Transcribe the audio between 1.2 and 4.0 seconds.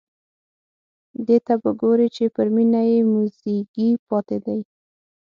دې ته به ګوري چې پر مېنه یې موزیګی